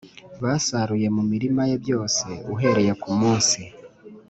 Basaruye 0.43 1.07
mu 1.15 1.23
mirima 1.31 1.61
ye 1.69 1.75
byose 1.83 2.27
uhereye 2.53 2.93
ku 3.01 3.09
munsi 3.19 3.59